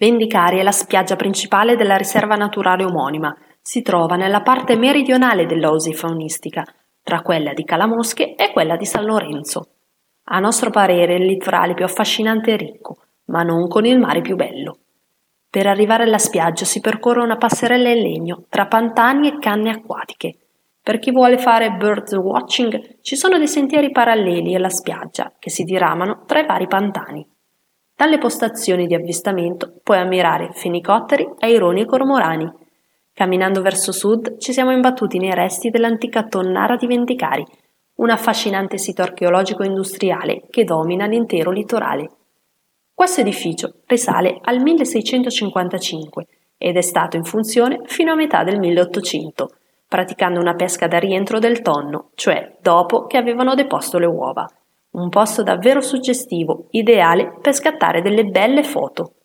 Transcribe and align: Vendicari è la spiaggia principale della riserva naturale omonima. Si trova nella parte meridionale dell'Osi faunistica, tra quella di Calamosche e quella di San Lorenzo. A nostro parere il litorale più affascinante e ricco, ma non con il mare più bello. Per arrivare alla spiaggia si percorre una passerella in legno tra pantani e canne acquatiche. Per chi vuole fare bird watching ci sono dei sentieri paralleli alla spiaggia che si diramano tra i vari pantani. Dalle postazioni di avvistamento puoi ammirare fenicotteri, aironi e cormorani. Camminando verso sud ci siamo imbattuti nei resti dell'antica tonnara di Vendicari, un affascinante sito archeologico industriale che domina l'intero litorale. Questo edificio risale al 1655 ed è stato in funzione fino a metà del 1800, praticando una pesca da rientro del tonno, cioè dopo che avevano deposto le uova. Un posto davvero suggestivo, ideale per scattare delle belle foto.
Vendicari 0.00 0.60
è 0.60 0.62
la 0.62 0.70
spiaggia 0.70 1.16
principale 1.16 1.74
della 1.74 1.96
riserva 1.96 2.36
naturale 2.36 2.84
omonima. 2.84 3.36
Si 3.60 3.82
trova 3.82 4.14
nella 4.14 4.42
parte 4.42 4.76
meridionale 4.76 5.44
dell'Osi 5.44 5.92
faunistica, 5.92 6.64
tra 7.02 7.20
quella 7.20 7.52
di 7.52 7.64
Calamosche 7.64 8.36
e 8.36 8.52
quella 8.52 8.76
di 8.76 8.86
San 8.86 9.04
Lorenzo. 9.04 9.70
A 10.30 10.38
nostro 10.38 10.70
parere 10.70 11.16
il 11.16 11.24
litorale 11.24 11.74
più 11.74 11.84
affascinante 11.84 12.52
e 12.52 12.56
ricco, 12.56 12.98
ma 13.26 13.42
non 13.42 13.66
con 13.66 13.84
il 13.86 13.98
mare 13.98 14.20
più 14.20 14.36
bello. 14.36 14.78
Per 15.50 15.66
arrivare 15.66 16.04
alla 16.04 16.18
spiaggia 16.18 16.64
si 16.64 16.80
percorre 16.80 17.22
una 17.22 17.36
passerella 17.36 17.88
in 17.88 18.00
legno 18.00 18.44
tra 18.48 18.68
pantani 18.68 19.26
e 19.26 19.38
canne 19.40 19.70
acquatiche. 19.70 20.36
Per 20.80 21.00
chi 21.00 21.10
vuole 21.10 21.38
fare 21.38 21.72
bird 21.72 22.14
watching 22.14 23.00
ci 23.00 23.16
sono 23.16 23.36
dei 23.36 23.48
sentieri 23.48 23.90
paralleli 23.90 24.54
alla 24.54 24.70
spiaggia 24.70 25.32
che 25.40 25.50
si 25.50 25.64
diramano 25.64 26.22
tra 26.24 26.38
i 26.38 26.46
vari 26.46 26.68
pantani. 26.68 27.26
Dalle 27.98 28.18
postazioni 28.18 28.86
di 28.86 28.94
avvistamento 28.94 29.80
puoi 29.82 29.98
ammirare 29.98 30.50
fenicotteri, 30.52 31.28
aironi 31.40 31.80
e 31.80 31.84
cormorani. 31.84 32.48
Camminando 33.12 33.60
verso 33.60 33.90
sud 33.90 34.38
ci 34.38 34.52
siamo 34.52 34.70
imbattuti 34.70 35.18
nei 35.18 35.34
resti 35.34 35.68
dell'antica 35.68 36.22
tonnara 36.22 36.76
di 36.76 36.86
Vendicari, 36.86 37.44
un 37.96 38.10
affascinante 38.10 38.78
sito 38.78 39.02
archeologico 39.02 39.64
industriale 39.64 40.44
che 40.48 40.62
domina 40.62 41.06
l'intero 41.06 41.50
litorale. 41.50 42.08
Questo 42.94 43.20
edificio 43.20 43.80
risale 43.86 44.38
al 44.42 44.60
1655 44.62 46.26
ed 46.56 46.76
è 46.76 46.82
stato 46.82 47.16
in 47.16 47.24
funzione 47.24 47.80
fino 47.86 48.12
a 48.12 48.14
metà 48.14 48.44
del 48.44 48.60
1800, 48.60 49.50
praticando 49.88 50.38
una 50.38 50.54
pesca 50.54 50.86
da 50.86 51.00
rientro 51.00 51.40
del 51.40 51.62
tonno, 51.62 52.10
cioè 52.14 52.58
dopo 52.60 53.06
che 53.06 53.16
avevano 53.16 53.56
deposto 53.56 53.98
le 53.98 54.06
uova. 54.06 54.48
Un 54.98 55.10
posto 55.10 55.44
davvero 55.44 55.80
suggestivo, 55.80 56.66
ideale 56.70 57.38
per 57.40 57.54
scattare 57.54 58.02
delle 58.02 58.24
belle 58.24 58.64
foto. 58.64 59.17